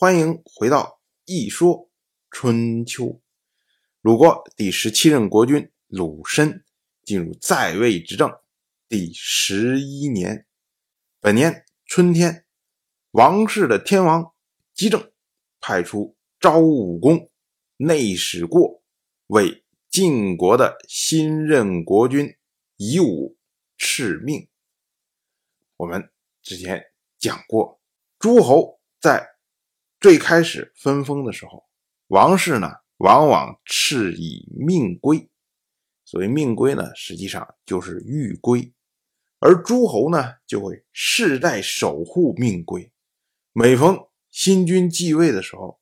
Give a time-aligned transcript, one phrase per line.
[0.00, 0.82] 欢迎回到
[1.24, 1.90] 《一说
[2.30, 3.04] 春秋》。
[4.00, 6.64] 鲁国第十七任国君鲁申
[7.02, 8.30] 进入在位执政
[8.88, 10.46] 第十一年，
[11.18, 12.46] 本年春天，
[13.10, 14.32] 王室的天王
[14.72, 15.10] 姬政
[15.58, 17.28] 派出昭武公
[17.76, 18.84] 内史过
[19.26, 22.36] 为晋国的新任国君
[22.76, 23.36] 夷吾
[23.76, 24.48] 敕命。
[25.76, 26.08] 我们
[26.40, 26.84] 之前
[27.18, 27.80] 讲过，
[28.20, 29.28] 诸侯在
[30.00, 31.68] 最开始分封的时候，
[32.06, 35.28] 王室呢往往敕以命归。
[36.04, 38.72] 所谓命归呢，实际上就是玉归，
[39.40, 42.92] 而诸侯呢就会世代守护命归。
[43.52, 43.98] 每逢
[44.30, 45.80] 新君继位的时候，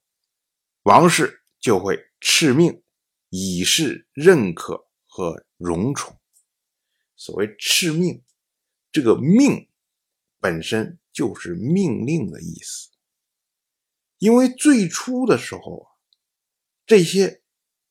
[0.85, 2.83] 王室就会敕命，
[3.29, 6.19] 以示认可和荣宠。
[7.15, 8.25] 所谓敕命，
[8.91, 9.69] 这个命
[10.41, 12.96] 本身就是命令的意思。
[14.19, 15.87] 因为最初的时候啊，
[16.87, 17.43] 这些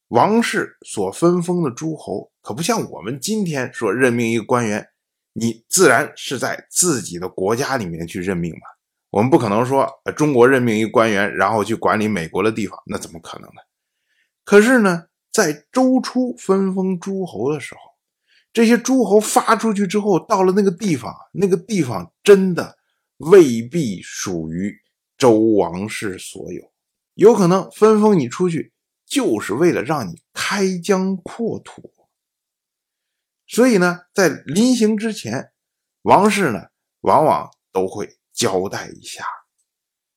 [0.07, 4.87] 王室所分封的诸侯，可不像我们今天说任命一个官员，
[5.34, 8.62] 你自然是在自己的国家里面去任命嘛。
[9.12, 13.62] 我们不可能说，中国任命一个官员，然后去管理美国的地方，那怎么可能呢？
[14.43, 17.79] 可是呢，在周初分封诸侯的时候，
[18.51, 22.77] 这些诸侯发出去之后，到了那个地方，那个地方真的
[23.18, 24.76] 未必属于。
[25.18, 26.71] 周王室所有，
[27.13, 28.74] 有可能分封你出去，
[29.05, 31.94] 就是为了让你开疆扩土。
[33.48, 35.52] 所以呢，在临行之前，
[36.02, 36.63] 王室呢
[37.02, 39.24] 往往都会交代一下。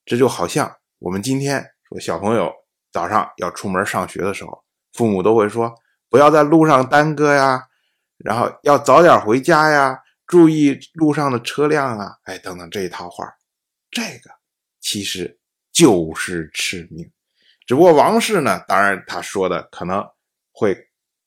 [0.05, 2.51] 这就好像我们今天说，小朋友
[2.91, 5.73] 早上要出门上学的时候，父母都会说
[6.09, 7.63] 不要在路上耽搁呀，
[8.17, 13.27] 然后要早点回家呀，注意路上的车辆啊，哎，等等这一套话，
[13.91, 14.38] 这个。
[14.89, 15.39] 其实
[15.71, 17.13] 就是敕命，
[17.67, 20.03] 只不过王室呢，当然他说的可能
[20.51, 20.75] 会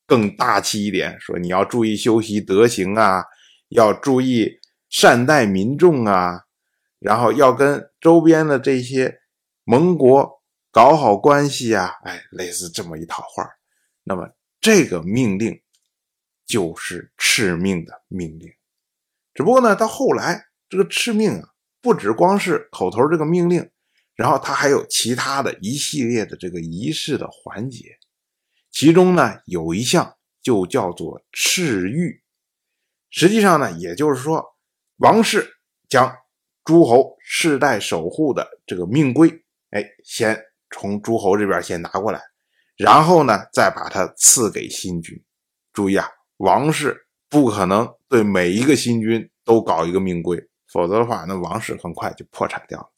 [0.04, 3.24] 更大气一点，说你要注意修习德行啊，
[3.68, 4.58] 要注意
[4.90, 6.42] 善待民众啊，
[6.98, 9.20] 然后要跟周边的这些
[9.62, 10.42] 盟国
[10.72, 13.48] 搞好关系啊，哎，类似这么一套话
[14.02, 14.28] 那么
[14.60, 15.62] 这个命令
[16.44, 18.52] 就是敕命的命令，
[19.32, 21.50] 只不过呢，到后来这个敕命啊。
[21.82, 23.68] 不只光是口头这个命令，
[24.14, 27.98] 然后他还有其他的一系列的这个仪式的环节，
[28.70, 32.20] 其中呢有一项就叫做敕谕。
[33.10, 34.56] 实际上呢，也就是说，
[34.98, 35.46] 王室
[35.88, 36.16] 将
[36.64, 42.22] 诸侯世代守护的这个命规，哎，先从诸侯这边先拿过来，
[42.76, 45.22] 然后呢再把它赐给新君。
[45.72, 50.48] 注意啊，王室不可能对每一个新君都搞一个命规。
[50.72, 52.88] 否则的话，那王室很快就破产掉了。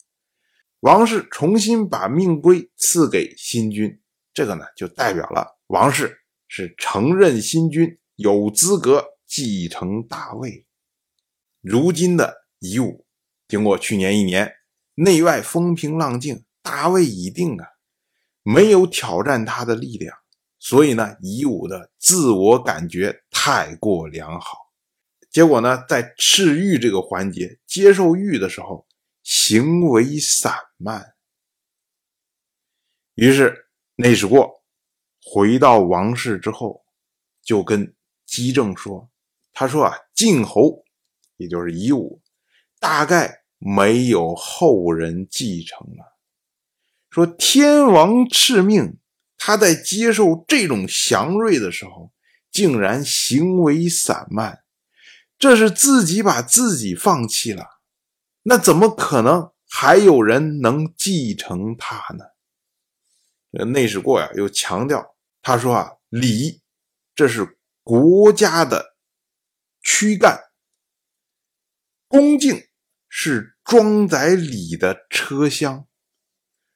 [0.79, 3.99] 王室重新把命规赐给新君，
[4.33, 10.65] 这个呢，就代表了王室是承认新君有资格继承大位。
[11.59, 13.05] 如今的夷吾，
[13.47, 14.53] 经过去年一年
[14.93, 17.67] 内外风平浪静，大位已定啊，
[18.43, 20.15] 没有挑战他的力量，
[20.59, 24.64] 所以呢，夷吾的自我感觉太过良好。
[25.35, 28.87] 结果呢，在敕谕这个环节接受谕的时候，
[29.21, 31.13] 行为散漫。
[33.15, 34.63] 于是内史过
[35.21, 36.85] 回到王室之后，
[37.43, 37.93] 就跟
[38.25, 39.09] 姬政说
[39.51, 40.85] ：“他说啊，晋侯，
[41.35, 42.21] 也就是夷吾，
[42.79, 46.17] 大概没有后人继承了。
[47.09, 48.99] 说天王敕命，
[49.37, 52.13] 他在接受这种祥瑞的时候，
[52.49, 54.59] 竟然行为散漫。”
[55.37, 57.81] 这是自己把自己放弃了，
[58.43, 62.25] 那怎么可能还有人能继承他呢？
[63.65, 66.61] 内史过呀，又强调，他说啊，礼，
[67.13, 68.95] 这是国家的
[69.81, 70.39] 躯干，
[72.07, 72.67] 恭敬
[73.07, 75.87] 是装载礼的车厢。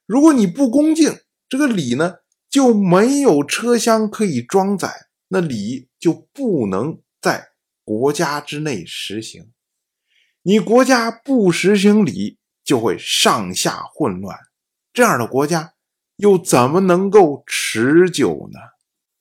[0.05, 2.17] 如果你不恭敬，这个礼呢
[2.49, 7.48] 就没有车厢可以装载，那礼就不能在。
[7.89, 9.51] 国家之内实行，
[10.43, 14.37] 你国家不实行礼，就会上下混乱。
[14.93, 15.73] 这样的国家
[16.17, 18.59] 又怎么能够持久呢？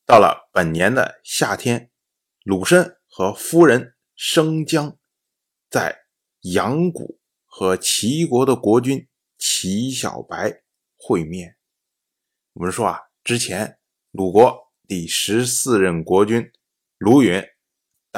[0.05, 1.91] 到了本年的夏天，
[2.45, 4.99] 鲁申和夫人生姜
[5.71, 6.01] 在
[6.41, 10.61] 阳谷和齐国的国君齐小白
[10.95, 11.57] 会面。
[12.53, 13.79] 我们说啊，之前
[14.11, 14.55] 鲁国
[14.87, 16.53] 第十四任国君
[16.99, 17.43] 鲁允。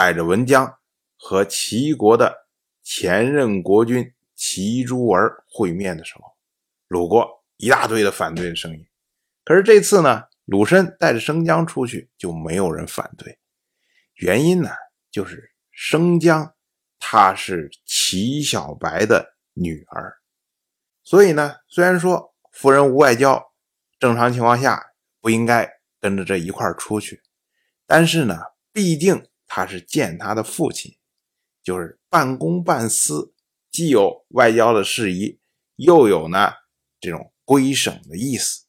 [0.00, 0.78] 带着文姜
[1.18, 2.34] 和齐国的
[2.82, 6.24] 前任国君齐诸儿会面的时候，
[6.88, 8.82] 鲁国一大堆的反对的声音。
[9.44, 13.38] 可是这次呢，鲁申带着生姜出去，就没有人反对。
[14.14, 14.70] 原因呢，
[15.10, 16.54] 就是生姜
[16.98, 20.14] 她是齐小白的女儿，
[21.02, 23.52] 所以呢，虽然说夫人无外交，
[23.98, 24.82] 正常情况下
[25.20, 25.70] 不应该
[26.00, 27.20] 跟着这一块出去，
[27.86, 28.38] 但是呢，
[28.72, 30.96] 毕竟他是见他的父亲，
[31.60, 33.34] 就是半公半私，
[33.72, 35.40] 既有外交的事宜。
[35.74, 36.52] 又有呢
[37.00, 38.64] 这种归省的意思，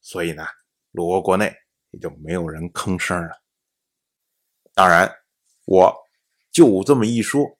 [0.00, 0.44] 所以呢，
[0.92, 1.52] 鲁国国内
[1.90, 3.42] 也就没有人吭声了。
[4.74, 5.12] 当然，
[5.64, 5.92] 我
[6.52, 7.58] 就这么一说，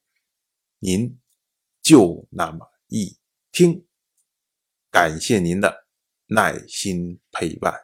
[0.79, 1.19] 您
[1.83, 3.19] 就那么一
[3.51, 3.85] 听。
[4.89, 5.87] 感谢您的
[6.27, 7.75] 耐心陪伴。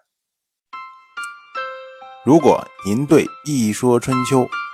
[2.25, 4.41] 如果您对《一说春秋》